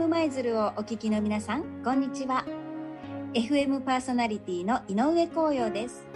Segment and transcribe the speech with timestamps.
[0.00, 2.46] FM 舞鶴をお聞きの皆さん、こんにちは。
[3.34, 6.06] FM パーソナリティの井上光陽です。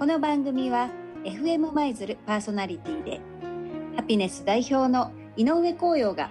[0.00, 0.90] この番組は
[1.22, 3.20] FM 舞鶴パーソナリティで、
[3.94, 6.30] ハピネス代表の井上光陽が、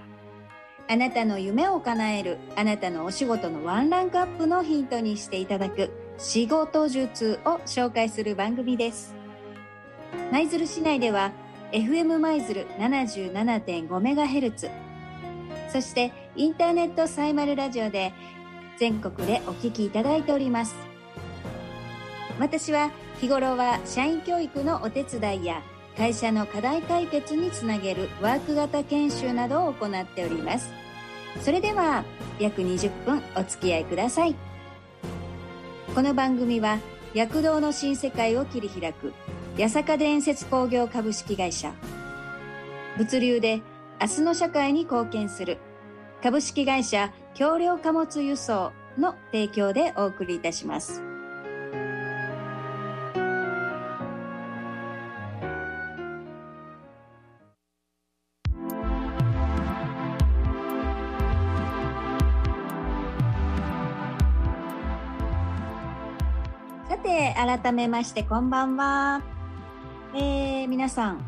[0.90, 9.16] あなたの夢を叶えるあなたのお仕事のワンランクアップのヒントにしていただく仕事術を紹介する番組です。
[10.30, 11.32] 舞鶴市内では
[11.72, 14.70] FM 舞鶴 77.5MHz
[15.72, 18.12] そしてインターネットサイマルラジオで
[18.78, 20.76] 全国でお聞きいただいております。
[22.40, 22.90] 私は
[23.22, 25.62] 日頃は社員教育のお手伝いや
[25.96, 30.74] 会社の課題解決につなげるワーク型研修などを行っております。
[31.42, 32.04] それでは
[32.40, 34.36] 約20分お付き合いください。
[35.94, 36.80] この番組は
[37.14, 39.14] 躍動の新世界を切り開く
[39.56, 41.74] 八坂伝説工業株式会社。
[42.98, 43.62] 物流で
[44.02, 45.60] 明日の社会に貢献する
[46.24, 51.02] 株式会社橋梁貨物輸送の提供でお送りいたします。
[66.88, 69.22] さて、改めましてこんばんは。
[70.16, 71.26] えー、皆さん、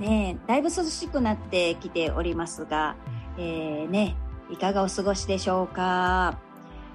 [0.00, 2.96] ねだいぶ涼しくなってきておりますが、
[3.38, 4.16] えー、ね、
[4.50, 6.38] いかがお過ごしでしょうか？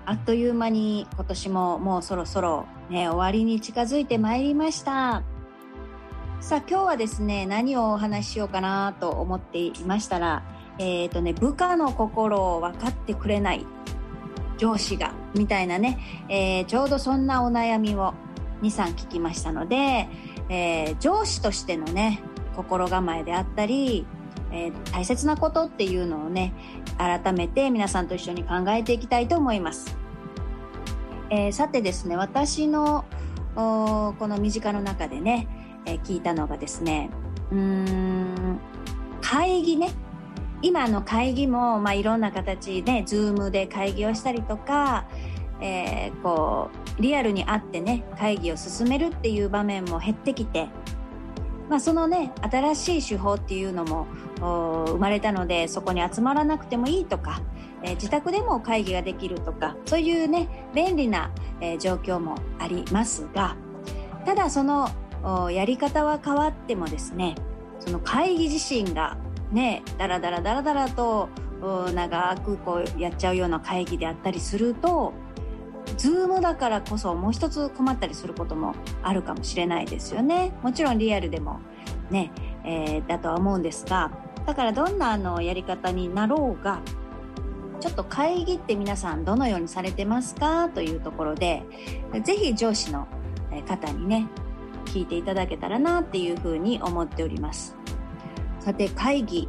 [0.07, 5.23] あっという間に今年ももうそろそろね、終わりに近づいてまいりました。
[6.41, 10.43] さあ今日はですね、何をお話ししようかなと思っていましたら、
[10.77, 13.65] えっ、ー、とね、部下の心を分かってくれない
[14.57, 18.13] 上司が、みたいなね、えー、ちょうどそんなお悩みを
[18.61, 20.07] 2、3聞きましたので、
[20.49, 22.21] えー、上司としてのね、
[22.55, 24.05] 心構えであったり、
[24.51, 26.53] えー、大切なことっていうのをね、
[26.97, 29.97] 改めて皆さんと一緒に考えていきたいと思います。
[31.29, 33.05] えー、さてですね、私の
[33.55, 35.47] この身近の中でね、
[35.85, 37.09] えー、聞いたのがですね、
[37.51, 38.59] うーん、
[39.21, 39.91] 会議ね。
[40.61, 45.05] 今の会議も、まあ、いろんな形で、ズームで会議をしたりとか、
[45.61, 50.67] えー、こう、リアルに会ってね、会議を進めるっていう場面も減ってきて、
[51.69, 54.07] まあ、そのね新しい手法っていうのも
[54.39, 57.41] 生まれたのでそこに集まらなくてもいいとか、
[57.83, 61.31] えー、自宅でも会議ができるとかそういうね便利な、
[61.61, 63.55] えー、状況もありますが
[64.25, 64.89] ただその
[65.51, 67.35] やり方は変わってもですね
[67.79, 69.17] その会議自身が
[69.51, 71.29] ねだらだらだらだらと
[71.93, 75.13] 長くこうやっちゃうような会議であったりすると
[75.97, 80.53] ズームだからこそもう一つ困ったりすることもあるかもしれないですよね。
[80.61, 81.59] もちろんリアルでも
[82.09, 82.31] ね、
[82.63, 84.11] えー、だとは思うんですが、
[84.45, 86.81] だからどんなあのやり方になろうが、
[87.79, 90.69] ちょっと会議って皆さんどのようにされてますか？
[90.69, 91.63] というところで、
[92.23, 93.07] ぜひ上司の
[93.67, 94.27] 方にね、
[94.85, 97.75] 聞いていただけたらなっていうふうに思っております。
[98.59, 99.47] さて会議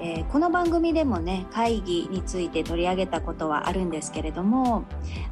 [0.00, 4.84] えー、この番組でもね会議について取り上げたことはあるんですけれども、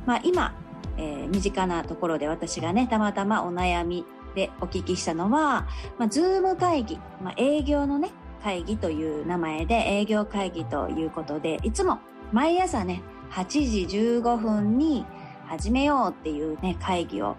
[0.07, 0.55] まあ、今、
[0.97, 5.67] えー、身近なところで私がねたまたまお悩みでお聞きしたのは、
[5.99, 8.11] まあ、ズーム会議、まあ、営業のね
[8.43, 11.99] 会議という名前で営業会議ということでいつも
[12.33, 15.05] 毎朝ね8時15分に
[15.47, 17.37] 始めようっていうね会議を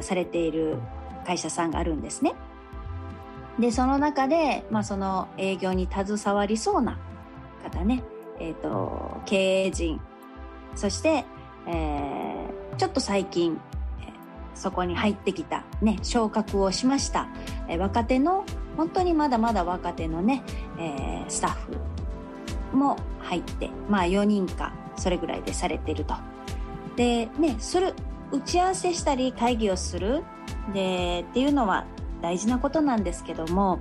[0.00, 0.76] されている
[1.26, 2.34] 会社さんがあるんですね。
[3.58, 6.98] で、その中で、まあ、その営業に携わりそうな
[7.62, 8.02] 方ね、
[8.38, 10.00] えっ、ー、と、経営陣、
[10.74, 11.24] そして、
[11.66, 13.58] えー、ちょっと最近、
[14.54, 17.28] そこに入ってきた、ね、昇格をしました、
[17.68, 18.44] えー、若手の、
[18.76, 20.42] 本当にまだまだ若手のね、
[20.78, 21.50] えー、スタッ
[22.72, 26.14] フも入って、まあ4人か、それぐらいでされてると。
[26.96, 27.94] で、ね、する、
[28.32, 30.24] 打ち合わせしたり会議をする、
[30.72, 31.84] で、っていうのは
[32.22, 33.78] 大事なことなんですけども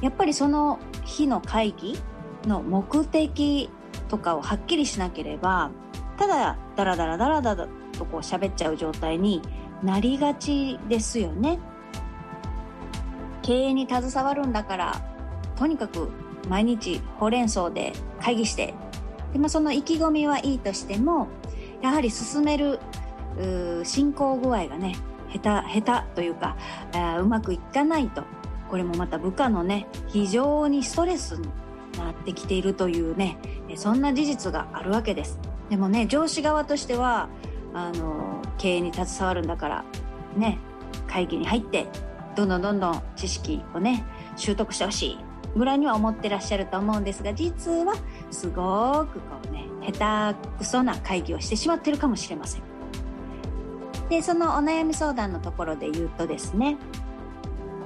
[0.00, 1.98] やっぱりその日の会議
[2.46, 3.70] の目的
[4.08, 5.70] とかをはっきりしなければ
[6.18, 9.42] ただダラダラダラダラとこう喋っちゃう状態に
[9.82, 11.58] なりがちですよね。
[13.42, 15.02] 経営に携わるんだから
[15.56, 16.08] とにかく
[16.48, 18.74] 毎日ほうれん草で会議して
[19.32, 21.28] で、まあ、その意気込みはいいとしても
[21.80, 22.78] やはり進める
[23.82, 24.94] 進行具合がね
[25.32, 26.56] 下手、下手というか、
[27.20, 28.24] うまくいかないと、
[28.70, 31.48] これもまた部下のね、非常にストレスに
[31.98, 33.38] なってきているというね、
[33.76, 35.38] そんな事実があるわけです。
[35.70, 37.28] でもね、上司側としては、
[37.74, 39.84] あの、経営に携わるんだから、
[40.36, 40.58] ね、
[41.06, 41.86] 会議に入って、
[42.36, 44.04] どんどんどんどん知識をね、
[44.36, 45.18] 習得してほしい
[45.56, 47.94] ぐらいには思ってらっしゃると思うんですが、実は
[48.30, 52.71] すごくこうね下手くそな会議をしてしまってるかもしれません
[54.12, 56.76] でそのお悩み相談のところで言うとですね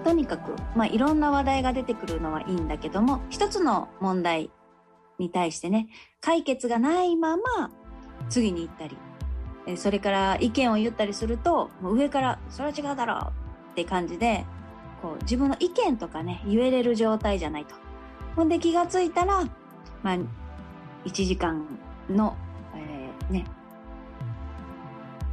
[0.02, 4.50] とにかく、まあ、いろんな話題が出てくるのはいいんだけども一つの問題
[5.20, 5.86] に対してね
[6.20, 7.70] 解決がないまま
[8.28, 8.96] 次に行ったり
[9.76, 13.32] それから意見を言ったりすると上から「それは違うだろう」
[13.70, 14.44] って感じで
[15.02, 17.76] こう自分の意見とかね言えれる状態じゃないと。
[18.34, 19.44] ほんで気がついたら、
[20.02, 20.16] まあ、
[21.04, 21.66] 1時間
[22.10, 22.36] の、
[22.74, 23.44] えー、ね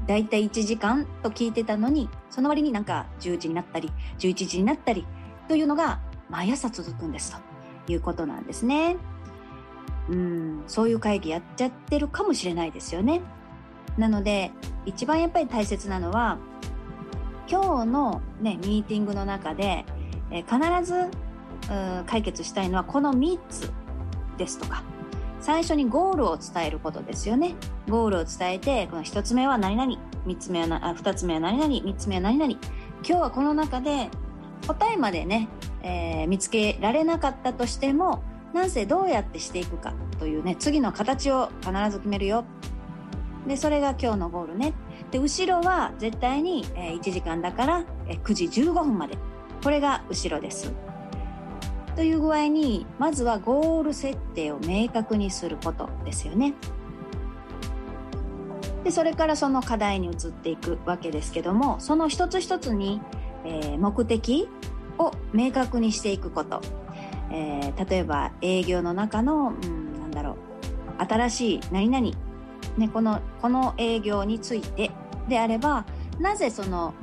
[0.08, 5.06] だいたい1時間と聞いてたのにその割になんか10時になったり11時になったり
[5.48, 7.36] というのが毎朝続くんです
[7.86, 8.98] ということなんですね。
[10.10, 13.22] うんそういう会議やっちゃってるかもしれないですよね。
[13.98, 14.52] なので
[14.86, 16.38] 一番やっぱり大切なのは
[17.48, 19.86] 今日の、ね、ミーティングの中で、
[20.32, 21.10] え、必ず
[22.06, 23.72] 解決したいのはこの3つ
[24.38, 24.84] ですとか
[25.44, 27.56] 最初にゴールを伝えることですよね。
[27.90, 32.54] ゴールを伝えてこの1つ目は何々3つ目はなあ2つ目は何々3つ目は何々。
[32.54, 32.62] 今
[33.04, 34.10] 日はこの中で
[34.66, 35.50] 答えまでね、
[35.82, 38.24] えー、見つけられなかったとしても
[38.54, 42.46] なんせどうやってしていくかというね次の形を必ず決めるよ。
[43.46, 44.74] でそれが今日のゴールね。
[45.12, 49.18] で後ろは絶対に、え、1時間だから、え、9時15分まで。
[49.62, 50.72] これが後ろです。
[51.96, 56.54] という具合にまずはゴール設定を明確にすることですよね。
[58.84, 63.00] でそれからその課題に移っていくわけですけどもその一つ一つに、
[63.46, 64.50] えー、目的
[64.98, 66.62] を明確にしていくこと、
[67.32, 70.36] えー、例えば営業の中の、うん、なんだろ
[71.00, 72.12] う新しい何々、
[72.78, 74.92] ね、このこの営業について
[75.30, 75.86] であれば
[76.20, 76.94] なぜその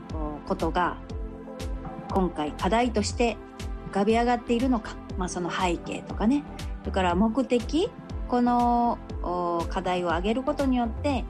[0.46, 0.98] ことが
[2.12, 3.38] 今回課題として
[3.90, 6.44] 浮かび上がっているのか、まあ、その背景とかね。
[6.80, 7.90] それから目的。
[8.28, 8.98] この
[9.70, 11.24] 課題を上げることによって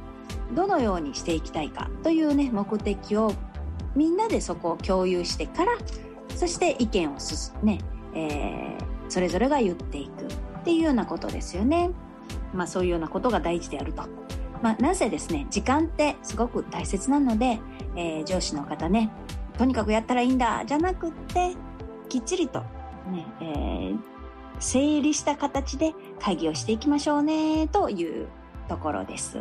[0.54, 1.88] どのようにしていきたいか。
[2.02, 3.32] というね目的を
[3.96, 5.72] みんなでそこを共有してから
[6.36, 7.78] そして意見をすね、
[8.14, 10.26] えー、それぞれが言っていく。
[10.60, 11.90] っていうようなことですよね。
[12.52, 14.02] まあそういうようなことが大事であると。
[14.62, 17.60] まあ、なぜですね時間ってすごく大切なので、
[17.96, 19.10] えー、上司の方ね
[19.56, 21.54] とにかくやったらいいんだじゃなくって
[22.10, 22.60] きっちりと
[23.10, 23.98] ね、えー、
[24.58, 28.28] 整理した形で会議をしていきましょうねという
[28.68, 29.38] ところです。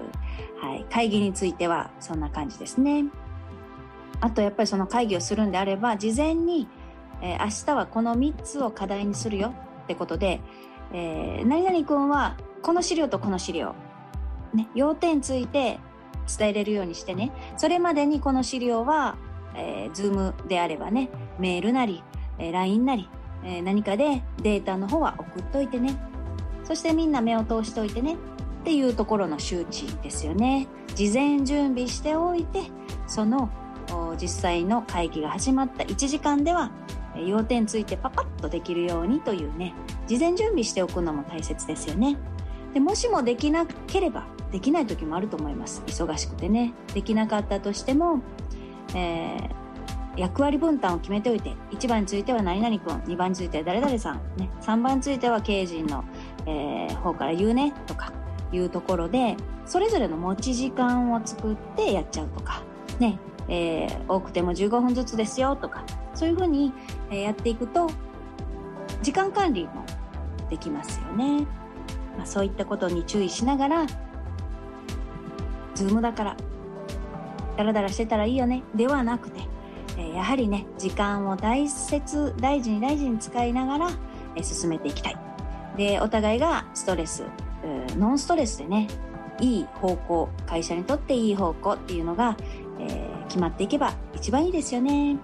[0.61, 3.05] はい、会議についてはそんな感じですね。
[4.21, 6.67] あとやっぱりその会議をするんであれば事前に、
[7.21, 10.41] えー、明日はこの3つを課題にするよってことで、
[10.93, 13.75] えー、何々君はこの資料とこの資料、
[14.53, 15.79] ね、要点ついて
[16.37, 19.17] 伝えれるようにしてねそれまでにこの資料は、
[19.55, 22.03] えー、Zoom であればねメールなり
[22.39, 23.09] え LINE なり、
[23.43, 25.97] え何かでデータの方は送っといてね。
[26.63, 28.15] そしてみんな目を通しておいてね。
[28.61, 30.67] っていうところの周知ですよね。
[30.95, 32.63] 事前準備しておいて
[33.07, 33.49] その
[34.21, 36.71] 実際の会議が始まった1時間では
[37.25, 39.73] 要点ついてパパッとできるようにというね。
[40.07, 42.17] 事前準備しておくのも大切ですよね。
[42.73, 45.81] でもしもできなければできない時もあると思います。
[45.87, 46.73] 忙しくてね。
[46.93, 48.21] できなかったとしても、
[48.93, 49.49] えー、
[50.17, 56.03] 役割分担を決めておいて1番については何々君2番については誰々さん、ね、3番については経営陣の、
[56.45, 58.11] えー、方から言うねとか
[58.51, 62.63] いうところでそれぞれの持ち時間を作ってやっちゃうとか、
[62.99, 66.73] ねえー、多くても15分ずつですよとかそういうふうに
[67.11, 67.89] やっていくと
[69.01, 69.85] 時間管理も
[70.49, 71.45] できますよね、
[72.17, 73.85] まあ、そういったことに注意しながら
[75.75, 76.37] Zoom だから
[77.57, 79.41] ダラダラしてたらいいよねではなくて
[79.99, 83.89] えやはりね時間を大切大事に大事に使いながら、
[84.35, 85.17] え進めていきたい。
[85.77, 87.23] でお互いがストレス
[87.97, 88.87] ノンストレスでね
[89.39, 92.35] いい方向会社にとっていい方向っていうのが、
[92.79, 95.17] えー、決まっていけば一番いいですよね。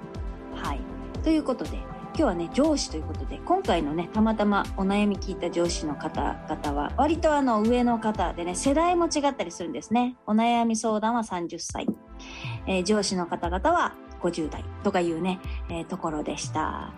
[0.55, 0.79] はい。
[1.23, 1.71] ということで
[2.17, 10.15] 今日はね上司ということで今回のねたまたまお悩み聞いた上司の方々は割とあの上の方でね世代も違ったりするんですね。
[10.25, 11.87] お悩み相談は30歳、
[12.67, 16.93] えー、上司の方々は50代とかいうね、えー、ところでした。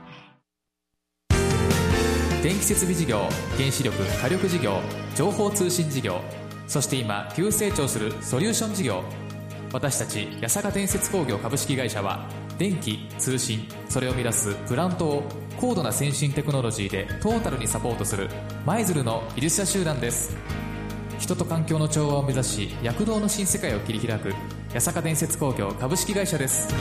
[2.43, 4.79] 電気設備事業原子力火力事業
[5.15, 6.21] 情報通信事業
[6.67, 9.03] そして今急成長するソリューション事業。
[9.73, 12.25] 私たち八坂建設工業株式会社は
[12.57, 15.23] 電気通信それを生み出すプラントを
[15.59, 18.29] 高度な先進テクノロジーでトータルにサポートする
[18.65, 20.37] 舞鶴の技術者集団です。
[21.19, 24.33] 人と環境の調和を目指し躍動の新世界を切り開く
[24.73, 26.73] 八坂伝説工業株式会社です。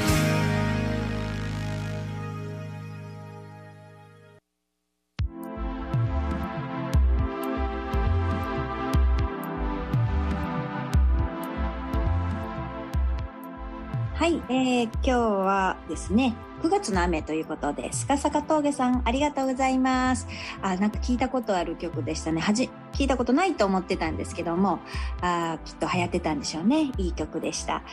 [14.14, 16.34] はい、え、今日はですね
[16.66, 20.26] 9月の雨ということで、スカサカ峠さん、ありがとうございます。
[20.62, 22.40] あ、なんか聞いたことある曲でしたね。
[22.40, 24.80] はじ、聞いたことないと思ってたんですけども、
[25.20, 26.90] あきっと流行ってたんでしょうね。
[26.98, 27.84] いい曲でした。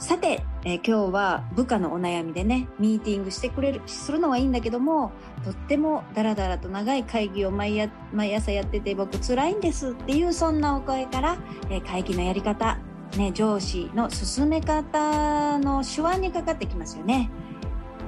[0.00, 5.12] さて、えー、今日は部下のお悩みでね、ミーティングしてくれる、するのはいいんだけども、
[5.44, 11.38] とってもダラダラと長い会議を毎毎朝やってて僕辛いんですっていうそんなお声から、
[11.70, 12.76] えー、会議のやり方、
[13.16, 17.30] ね、上司の進め方の手腕にかかってきますよね。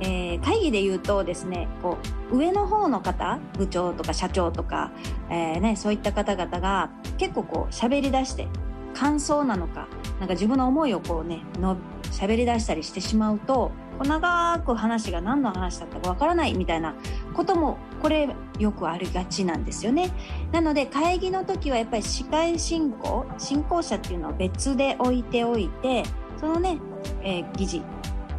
[0.05, 1.97] えー、会議で言うとですね、こ
[2.31, 4.91] う、上の方の方、部長とか社長とか、
[5.31, 8.49] えー、ね、そういった方々が結構こう喋り出して、
[8.95, 11.77] 感想なのか、なんか自分の思いをこうね、の
[12.11, 13.71] 喋り出したりしてしまうと、
[14.05, 16.95] 長く話が何の話だったかわからないみたいな
[17.35, 18.29] こともこれ
[18.59, 20.11] よくありがちなんですよね。
[20.51, 26.03] なので会議の時はやっぱり司会進行、進行者っていうのを別で置いておいて、
[26.39, 26.79] そのね、
[27.23, 27.83] えー、議事、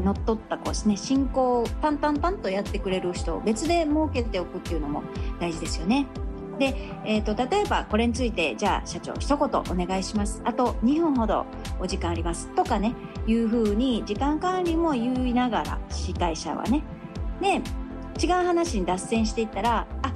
[0.01, 5.03] 乗っ取ったこうですね、進行をタンタンタンとやってくれる人を別で設けておくっていうのも
[5.39, 6.07] 大事ですよね。
[6.59, 11.45] で、えーと、例えばこれについてじゃあ社長一言お願いしますあと2分ほど
[11.79, 12.93] お時間ありますとかね
[13.25, 16.83] いうふうに時間管理も言いながら司会者はね
[17.41, 17.61] で
[18.23, 20.13] 違う話に脱線していったらあ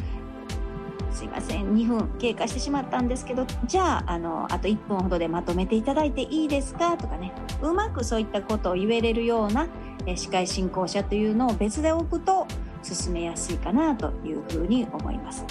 [1.12, 9.68] すいません2分経過してしまったんですけどじゃああのあと1分ほどでまとめていただいていいですかとかねうまくそういったことを言えれるような
[10.16, 12.48] 司会進行者というのを別で置くと
[12.84, 15.46] 進めやすいかなというふうに思います。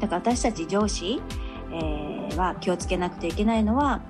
[0.00, 1.20] だから私たち上司、
[1.72, 4.00] えー、は気をつけなくてはいけないのは、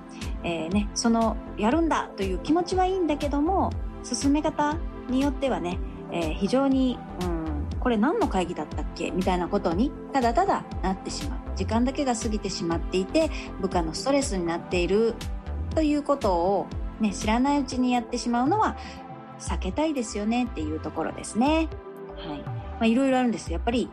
[0.43, 3.71] えー、ね、そのやるんだという気持ちはいいんだけども
[4.03, 4.77] 進め方
[5.09, 5.79] によってはね、
[6.11, 9.11] えー、非常に、うん、これ何の会議だったっけ？
[9.11, 13.29] みたいなことにただただなってしまう時間だけが過ぎてしまっていて
[13.61, 15.15] 部下のストレスになっている
[15.75, 16.67] ということを、
[16.99, 18.77] ね、知らないうちにやってしまうのは
[19.39, 21.69] 避けたいですよねっていうところですね。
[22.17, 22.39] はい。
[22.39, 23.51] まあ、いろいろあるんです。
[23.51, 23.89] やっぱり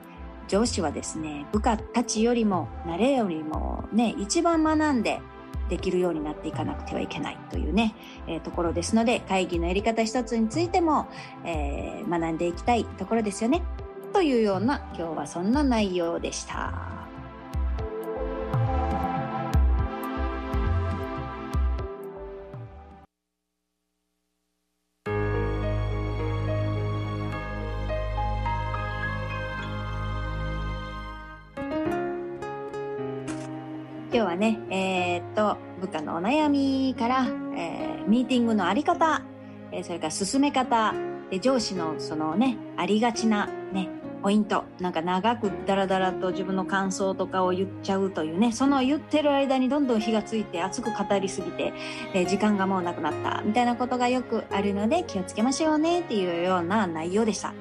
[0.49, 5.21] 上司はですね、部下たちよりも、慣れよりもね、一番学んで
[5.69, 7.95] できるようになっていかなくてはいけないというね、
[8.29, 11.09] えー、ところですので、会議のやり方一つについても、
[11.45, 13.63] えー、学んでいきたいところですよね。
[14.13, 17.06] というような、今日はそんな内容でした。
[34.13, 39.23] 今日はね、えー、っと、部下のお悩みから、えー、ミーティングのあり方、
[39.73, 40.95] えー、それから進め方、
[41.31, 43.89] で上司のそのね、ありがちなね、
[44.23, 44.65] ポイント。
[44.81, 51.73] なんか長くダラダラと自分の感想とかを言っちゃうというね、その言ってる間にどんどん火がついて熱く語りすぎて、
[52.15, 57.55] えー、時間がもうなくなったみたいなことがよくあるので気をつけましょうねっていうような内容でした。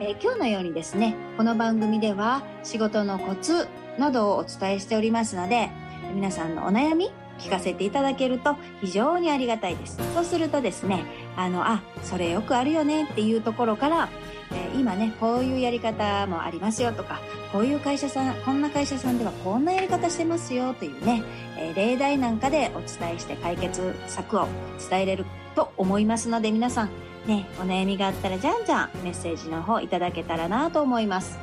[0.00, 3.66] えー、今日のようにですね、この番組では仕事のコツ
[3.98, 5.70] などをお伝えしておりますので、
[6.16, 9.98] 皆さんのお悩み聞かせていただけると非常にありがたいです。
[10.14, 11.04] そうするとですね、
[11.36, 14.08] あの、あ、それよくあるよねっていうところから、
[14.50, 17.20] えー、今ね、こういうやり方もありますよとか、
[17.52, 21.22] こういう会社さん、こんな会社さんではこんなやり方してますよというね、
[21.58, 24.48] えー、例題なんかでお伝えして解決策を
[24.88, 26.90] 伝えれると思いますので、皆さん、
[27.26, 31.38] ね、お悩みがあったらじゃんじゃんメッセージの方いただけたらなと思います。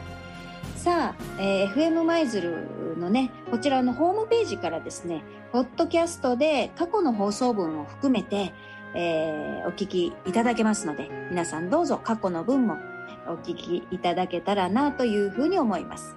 [0.78, 8.54] さあ、えー、FM 舞鶴のね、こちらのホームページからですね、ポッドキャストで過去の放送分を含めて、
[8.96, 12.78] えー、お聞きいただけますので、皆さんどうぞ過去の分も
[13.28, 16.16] お聞きいただけたらなというふうに思います。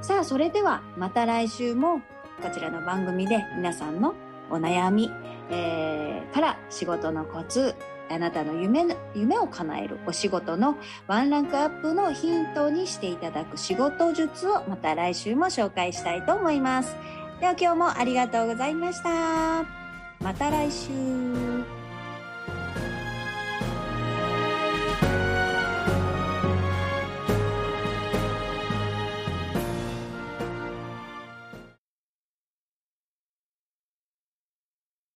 [0.00, 2.00] さあ、それではまた来週も
[2.42, 4.14] こちらの番組で皆さんの
[4.50, 5.10] お悩み、
[5.50, 7.74] えー、から仕事のコツ、
[8.10, 10.76] あなたの夢夢を叶えるお仕事の
[11.06, 16.96] ワンランクアップのヒントにしていただく仕事術をまた来週も紹介したいと思います。
[17.40, 19.64] では今日もありがとうございました。
[20.20, 21.49] また来週。